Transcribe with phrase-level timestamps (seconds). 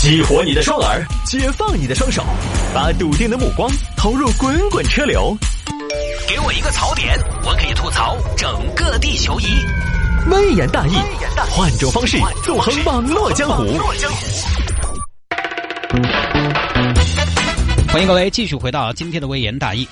[0.00, 2.24] 激活你的双耳，解放你的双手，
[2.72, 5.36] 把笃定的目光投入滚滚车流。
[6.26, 9.44] 给我一个槽点，我可以吐槽整个地球仪。
[10.30, 10.94] 微言大义，
[11.50, 13.78] 换种方式纵横网络江湖。
[17.88, 19.86] 欢迎各位继续回到今天的微言大义。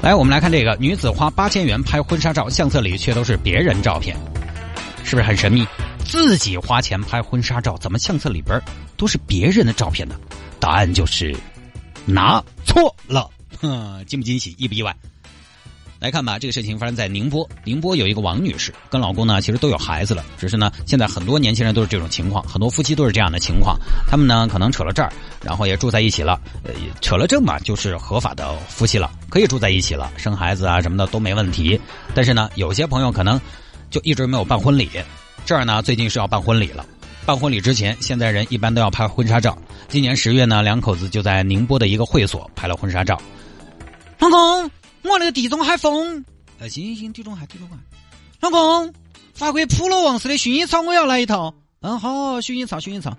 [0.00, 4.16] 来，我们来看这个女子花八千元拍婚纱照，相册里却都是别人照片，
[5.02, 5.66] 是不是很神秘？
[6.08, 8.60] 自己花钱拍婚纱照，怎么相册里边
[8.96, 10.16] 都是别人的照片呢？
[10.58, 11.36] 答案就是
[12.06, 13.30] 拿错了。
[13.60, 14.96] 哼，惊不惊喜，意不意外？
[16.00, 17.46] 来看吧，这个事情发生在宁波。
[17.64, 23.78] 宁波有一个王女士，跟老公呢其实都有孩子了，只是呢现在很多年轻人都是这种情况，很多夫妻都是这样的情况。
[24.06, 26.72] 他们呢可能扯了证儿，然后也住在一起了，呃，
[27.02, 31.78] 扯了证嘛，就是合法的夫妻了，可以住在一起了，生孩子啊什么的都没问题。
[32.14, 33.38] 但是呢，有些朋友可能
[33.90, 34.88] 就一直没有办婚礼。
[35.48, 36.84] 这儿呢，最近是要办婚礼了。
[37.24, 39.56] 办婚礼之前，现在人一般都要拍婚纱照。
[39.88, 43.18] 今年十月呢，两口子就在宁波的一个会所拍了婚纱照。
[44.18, 44.70] 老公，
[45.04, 46.22] 我那个地中海风，
[46.58, 47.76] 呃，行行行，地中海，地中海。
[48.40, 48.92] 老公，
[49.32, 51.54] 法国普罗旺斯的薰衣草我要来一套。
[51.80, 53.16] 嗯，好，薰衣草，薰衣草。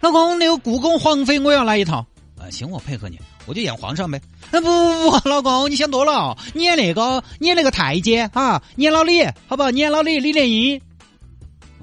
[0.00, 2.04] 老公，那个故宫皇妃我要来一套。
[2.38, 4.20] 啊，行，我配合你，我就演皇上呗。
[4.50, 9.70] 啊，不不不，老公，你想多了，你演那个，你演那个太监啊，演老李，好不好？
[9.70, 10.78] 演老李，李莲英。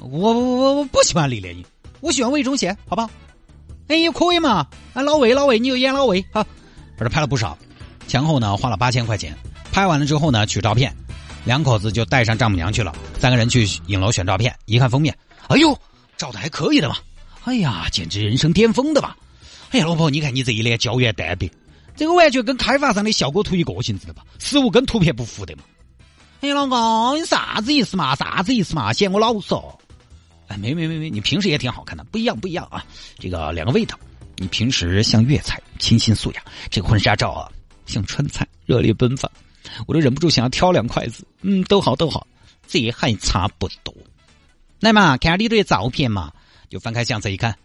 [0.01, 1.63] 我我我不喜欢李莲英，
[1.99, 3.09] 我喜欢魏忠贤，好不好？
[3.87, 4.67] 哎，可以嘛？
[4.93, 6.43] 啊，老魏老魏，你就演老魏，好。
[6.97, 7.57] 把这拍了不少，
[8.07, 9.35] 前后呢花了八千块钱。
[9.71, 10.95] 拍完了之后呢，取照片，
[11.45, 14.55] 两口子就带上丈母娘去了，三个人去影楼选照片。
[14.65, 15.15] 一看封面，
[15.47, 15.77] 哎呦，
[16.17, 16.97] 照的还可以的嘛！
[17.45, 19.15] 哎呀，简直人生巅峰的嘛！
[19.71, 21.49] 哎呀，老婆，你看你这一脸胶原蛋白，
[21.95, 24.23] 这个完全跟开发商的效果图一个性质的吧？
[24.39, 25.63] 实物跟图片不符的嘛？
[26.41, 28.15] 哎，老公，你啥子意思嘛？
[28.15, 28.91] 啥子意思嘛？
[28.91, 29.77] 嫌我老实哦？
[30.49, 32.83] 哎，没没没没，你平时也挺好看的，不一样不一样啊！
[33.19, 33.97] 这个两个味道，
[34.37, 36.41] 你平时像粤菜，清新素雅；
[36.71, 37.51] 这个婚纱照啊，
[37.85, 39.31] 像川菜，热烈奔放。
[39.85, 41.23] 我都忍不住想要挑两筷子。
[41.41, 42.25] 嗯，都好都好，
[42.67, 43.93] 这还差不多。
[44.79, 46.33] 来嘛，看下里头的照片嘛，
[46.67, 47.55] 就翻开相册一看，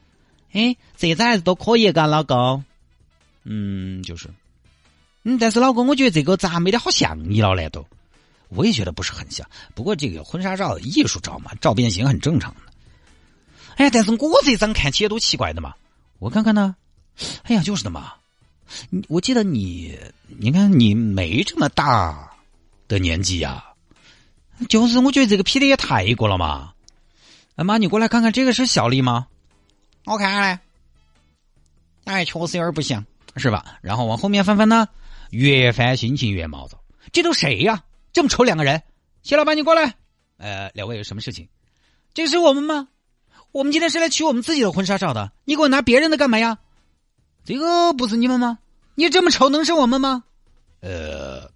[0.53, 2.62] 哎，这张还是都可以噶，老公。
[3.44, 4.28] 嗯，就是，
[5.22, 7.66] 嗯，但是老公，我觉得这个咋没得好像你了嘞？
[7.70, 7.87] 都，
[8.48, 9.48] 我也觉得不是很像。
[9.75, 12.73] 不过这个婚纱照艺术照嘛，照变形很正常的。
[13.76, 15.74] 哎，但是我这张看起来都奇怪的嘛，
[16.18, 16.76] 我看看呢，
[17.42, 18.14] 哎呀，就是的嘛。
[19.08, 22.30] 我记得你，你看你没这么大
[22.88, 23.62] 的年纪呀，
[24.68, 26.72] 就是我觉得这个 P 的也太过了嘛。
[27.56, 29.26] 哎妈，你过来看看，这个是小丽吗？
[30.04, 30.58] 我看看嘞，
[32.04, 33.04] 哎，确实有点不像，
[33.36, 33.78] 是吧？
[33.82, 34.88] 然后往后面翻翻呢，
[35.30, 36.82] 越翻心情越毛躁。
[37.12, 37.84] 这都谁呀？
[38.12, 38.82] 这么丑两个人？
[39.22, 39.94] 谢老板，你过来。
[40.38, 41.48] 呃，两位有什么事情？
[42.12, 42.88] 这个是我们吗？
[43.54, 46.59] 我们今天是来取我们自己的婚纱照的，你给我拿别人的干嘛呀？
[47.44, 48.59] 这个不是你们吗？
[48.97, 50.25] 你这么丑能是我们吗？
[50.81, 51.48] 呃，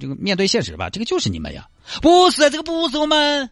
[0.00, 1.68] 这个面对现实吧，这个就是你们呀。
[2.00, 3.50] 不是，这个不是我们，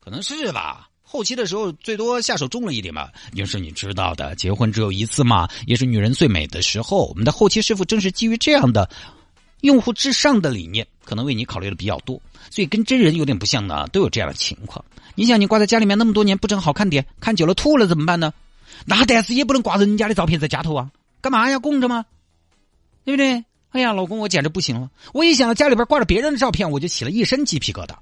[0.00, 0.90] 可能是吧。
[1.02, 7.06] 后期的时候最多下手重了一点嘛，就是你知道的，结婚只有一次嘛，也是女人最美的时候。
[7.06, 8.86] 我们的后期师傅正是基于这样的
[9.62, 12.20] 用户至上的理念，可能为你考虑的比较多，
[12.50, 14.84] 所以跟真人有点不像呢，都有这样的情况。
[15.14, 18.32] 你想，你挂在家里面那么多年，不整好看点，看久了吐了怎么办呢？
[18.84, 20.90] 那但是也不能挂人家的照片在家头啊，
[21.20, 22.04] 干嘛要供着吗？
[23.04, 23.44] 对不对？
[23.70, 24.90] 哎呀，老公，我简直不行了！
[25.14, 27.94] 我一想到家里边挂着别人的照片，我就起了一身鸡皮疙瘩。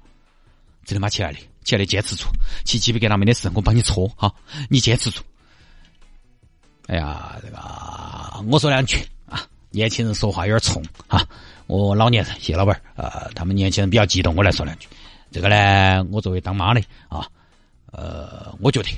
[0.83, 1.39] 真的吗，亲爱的？
[1.63, 2.25] 亲爱的，坚持住，
[2.65, 4.33] 起鸡皮疙瘩没得事，我帮你搓哈，
[4.69, 5.21] 你坚持住。
[6.87, 7.57] 哎呀，这个
[8.49, 8.97] 我说两句
[9.29, 11.25] 啊，年轻人说话有点冲啊，
[11.67, 14.87] 我老年人谢老板啊，他们年轻人比较激动，我来说两句。
[15.31, 17.25] 这个呢，我作为当妈的啊，
[17.91, 18.89] 呃，我觉得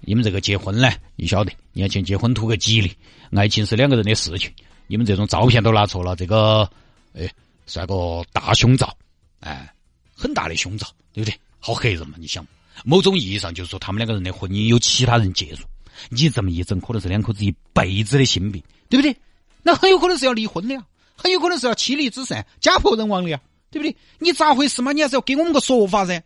[0.00, 2.90] 你们这个结婚呢，你晓得，年轻结婚图个吉利，
[3.36, 4.50] 爱情是两个人的事情。
[4.86, 6.68] 你们这种照片都拿错了，这个
[7.14, 7.30] 哎，
[7.66, 8.94] 算个大胸罩，
[9.40, 9.72] 哎，
[10.14, 11.38] 很大的胸罩，对不对？
[11.60, 12.44] 好黑人嘛，你想，
[12.84, 15.64] 某种意义上就是说他们两个人的婚姻有其他人介入，
[16.08, 19.14] 你这么一整，可能是两口子一辈子的心病，对不对？
[19.62, 20.84] 那很有可能是要离婚的呀，
[21.16, 23.40] 很有可能是要妻离子散、家破人亡的呀。
[23.72, 23.96] 对不对？
[24.18, 24.92] 你咋回事嘛？
[24.92, 26.22] 你还是要给我们个说法噻。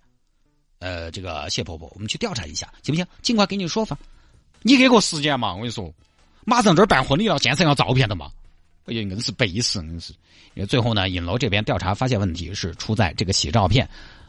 [0.80, 3.06] 呃，这个谢婆婆，我们去调查一下，行不行？
[3.22, 3.96] 尽快给你说法。
[4.60, 5.90] 你给个时间嘛，我跟你说，
[6.44, 8.30] 马上这儿办婚礼了，现场要照片的嘛。
[8.86, 10.12] 哎呀，硬是背时，硬是。
[10.54, 13.88] 因为最后呢，影楼这边调查发现问题是出在这个洗照片、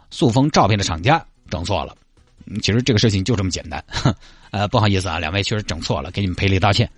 [0.10, 1.98] 塑封照片的厂家整错了。
[2.62, 3.84] 其实这个事情就这么简单。
[4.52, 6.90] 呃，不好意思啊，两位确实整错了，给你们赔礼道歉。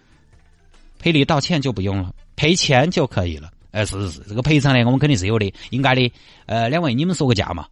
[1.00, 3.52] 赔礼道歉就不用了，赔钱就可以了。
[3.72, 6.12] 哎，是是是，这个赔偿呢，我们肯定是有的，应该的。
[6.46, 7.68] 呃，两位你们说个价嘛？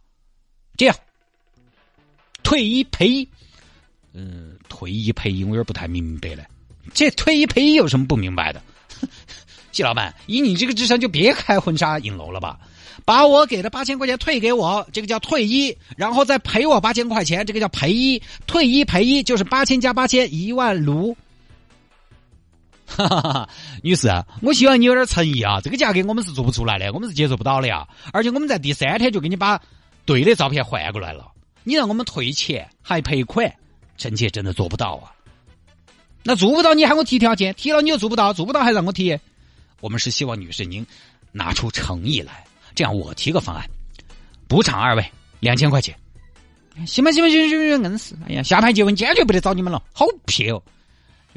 [0.76, 0.96] 这样，
[2.42, 3.28] 退一赔一，
[4.12, 6.44] 嗯，退一赔一，我有点不太明白了。
[6.94, 8.62] 这退一赔一有什么不明白的？
[9.72, 12.58] 谢老板，以你这个智商，就别开婚纱影楼了吧？
[13.04, 18.22] 把我给的八千块钱退给我，这个叫退一，然后再赔我八千块钱，这个叫赔一。
[18.46, 21.16] 退一赔一就是八千加八千，一万卢。
[22.88, 23.48] 哈哈哈，
[23.82, 24.08] 女士，
[24.42, 25.60] 我希望你有点诚意啊！
[25.60, 27.86] 这个价格我们是做不出来的，我们是接受不到的呀。
[28.12, 29.60] 而且我们在第三天就给你把
[30.04, 31.30] 对的照片换过来了，
[31.64, 33.52] 你让我们退钱还赔款，
[33.98, 35.12] 臣妾真的做不到啊。
[36.24, 39.16] 那做不到，你喊我提条件，提了你又做不到，做不到还让我提。
[39.80, 40.84] 我们是希望女士您
[41.30, 42.44] 拿出诚意来，
[42.74, 43.64] 这样我提个方案，
[44.48, 45.04] 补偿二位
[45.40, 45.94] 两千块钱。
[46.86, 48.14] 行吧，行吧，行行行，硬是。
[48.26, 50.62] 哎呀，下盘结婚坚决不得找你们了，好撇哦。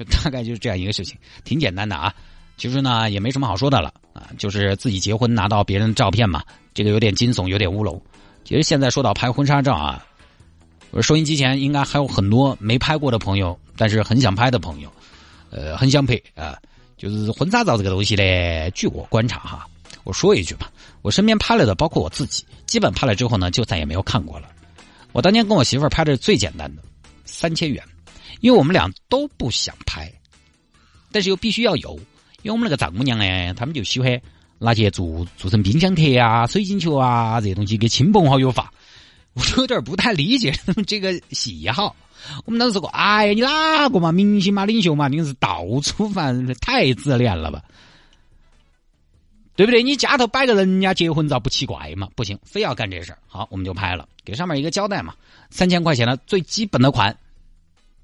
[0.05, 2.13] 大概就是这样一个事情，挺简单的啊。
[2.57, 6.43] 其实呢，也没什么好说的了啊，就是自己结婚拿到别人的照片嘛，
[6.73, 7.99] 这个有点惊悚，有点乌龙。
[8.43, 10.05] 其实现在说到拍婚纱照啊，
[10.91, 14.91] 我收音机前应该还有很多没拍过的朋友，但是很想拍的朋友，
[15.49, 16.57] 呃，很想拍啊。
[16.97, 19.67] 就是婚纱照这个东西呢，据我观察哈，
[20.03, 20.71] 我说一句吧，
[21.01, 24.47] 我身边拍了的，包括我自己，基本拍了之后呢，就再也没有看过了。
[25.13, 26.83] 我当年跟我媳妇儿拍的最简单的，
[27.25, 27.83] 三千元。
[28.39, 30.11] 因为我们俩都不想拍，
[31.11, 31.95] 但是又必须要有，
[32.41, 34.21] 因为我们那个丈母娘呢，他们就喜欢
[34.57, 38.71] 拿去做做成冰箱贴啊、水晶球啊这些东西给亲朋好友发，
[39.33, 40.53] 我有点不太理解
[40.87, 41.95] 这个喜好。
[42.45, 47.63] 我们当时说过，哎呀，你哪个嘛，明星嘛、领袖嘛，你是到处翻，太自恋了吧？
[49.55, 49.81] 对不对？
[49.81, 52.07] 你家头摆个人家结婚照不奇怪嘛？
[52.15, 53.17] 不行，非要干这事儿。
[53.27, 55.15] 好，我们就拍了，给上面一个交代嘛，
[55.49, 57.15] 三千块钱的最基本的款。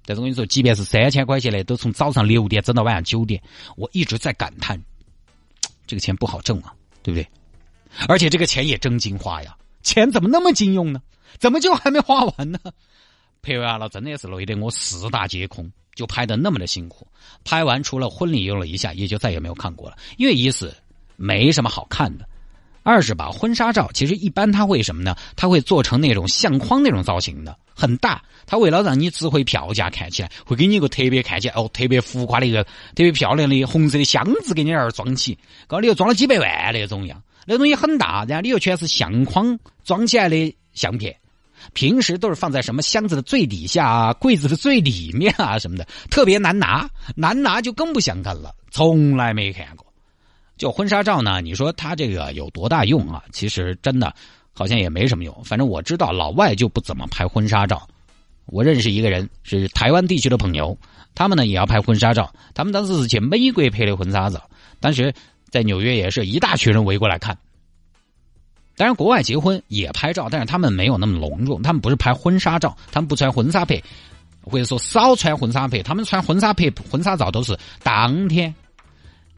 [0.07, 3.43] 但是我跟你说，即便是三千块钱的，都从早上六点整到晚上九点，
[3.75, 4.81] 我一直在感叹，
[5.85, 6.73] 这个钱不好挣啊，
[7.03, 7.27] 对不对？
[8.07, 11.01] 而且这个钱也真金花呀，钱怎么那么金用呢？
[11.39, 12.57] 怎么就还没花完呢？
[13.41, 17.05] 拍完了，真的是累得我四大皆空，就拍的那么的辛苦。
[17.43, 20.73] 拍完除了婚礼用了一下，也就再也没有看过了，因为一是
[21.17, 22.27] 没什么好看的，
[22.87, 25.13] 二是把婚纱照其实一般他会什么呢？
[25.35, 27.53] 他会做成那种相框那种造型的。
[27.75, 35.37] 很大，他为了让你值回票价，看起来会给你一个特别看起来哦特别浮夸的一个特别漂亮的红色的箱子给你那儿装起，
[35.67, 41.13] 高里又装了几百万那种样，那东西很大，然后里头全是相框装起来的相片，
[41.73, 49.85] 平时都是放在什么箱子的最底下啊，柜子的最里面啊什么的，特别难拿，难拿就更不想看了，从来没看过。
[50.57, 53.23] 就婚纱照呢，你说它这个有多大用啊？
[53.31, 54.13] 其实真的。
[54.59, 57.87] 好像也没什么用，反正我知道老外就不怎么拍婚纱照。
[58.47, 60.75] 我认识一个人是台湾地区的朋友，
[61.13, 62.33] 他们呢也要拍婚纱照。
[62.55, 64.49] 他们当时是去美国拍的婚纱照，
[64.79, 65.13] 当时
[65.51, 67.37] 在纽约也是一大群人围过来看。
[68.75, 73.79] 当然，国外结婚也拍照，但是他们没有那么隆重，他们不是拍婚纱照，他们不穿婚纱拍，
[74.41, 78.51] 或者说少穿婚纱拍，他们穿婚纱拍婚纱照都是当天。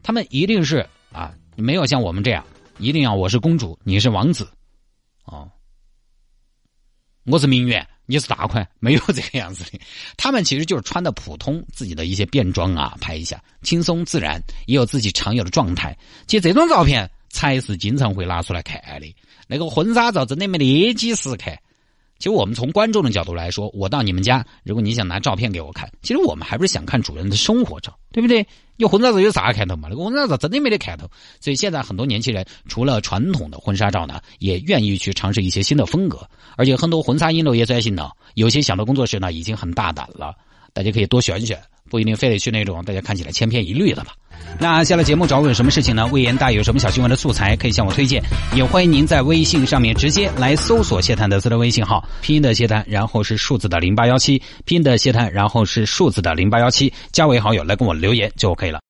[0.02, 2.44] 他们一定是啊，没有像我们这样，
[2.78, 4.48] 一定要我是公主，你是王子。
[5.24, 5.50] 哦，
[7.24, 9.80] 我是名媛，你是大款，没有这个样子的。
[10.16, 15.96] 他们其实就是穿的普通，自己的一些便装啊，拍一下，轻松自然，也有自己常有的状态。
[16.26, 19.14] 其实这种照片才是经常会拿出来看的。
[19.46, 21.58] 那个婚纱照真的没得几时看。
[22.20, 28.46] 其实我们从观众的角度来说，我到你们家，如果你想拿照片给我看，其实我们还不是想看主人的生活照，对不对？
[28.76, 29.88] 有婚纱照有啥看头嘛？
[29.90, 31.08] 那个婚纱照真的没得看头。
[31.40, 36.20] 所以现在很多年轻人除了传统的婚纱照呢，也愿意去尝试一些新的风格，
[36.56, 40.36] 而且很多婚纱影楼也在新了，有些小的工作室呢已经很大胆了，
[40.74, 41.58] 大家可以多选选。
[41.90, 44.12] 不一定非得去那种大家看起来千篇一律的吧。
[44.58, 46.06] 那下了节目找我有什么事情呢？
[46.06, 48.22] 魏延大有什么小新闻的素材可以向我推荐，
[48.54, 58.80] 也欢迎您在微信上面直接来搜索谢探的私人微信号，拼音的谢探，然后是数字的零八幺七，拼音的谢探，然后是数字的零八幺七，加为好友来跟我留言就 OK 了。